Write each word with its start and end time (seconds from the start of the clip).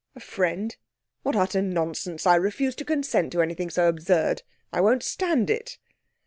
'A 0.15 0.19
friend? 0.19 0.77
What 1.21 1.35
utter 1.35 1.61
nonsense! 1.61 2.25
I 2.25 2.33
refuse 2.33 2.73
to 2.77 2.83
consent 2.83 3.31
to 3.33 3.41
anything 3.43 3.69
so 3.69 3.87
absurd. 3.87 4.41
I 4.73 4.81
won't 4.81 5.03
stand 5.03 5.51
it!' 5.51 5.77